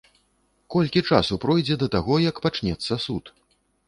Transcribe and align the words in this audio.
Колькі 0.75 1.03
часу 1.11 1.37
пройдзе 1.43 1.77
да 1.83 1.87
таго, 1.97 2.15
як 2.23 2.39
пачнецца 2.47 2.99
суд? 3.05 3.31